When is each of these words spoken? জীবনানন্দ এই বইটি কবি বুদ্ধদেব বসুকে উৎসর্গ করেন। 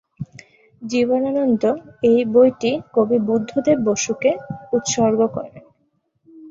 জীবনানন্দ 0.81 1.63
এই 2.03 2.19
বইটি 2.33 2.71
কবি 2.95 3.17
বুদ্ধদেব 3.27 3.77
বসুকে 3.87 4.31
উৎসর্গ 4.73 5.19
করেন। 5.35 5.55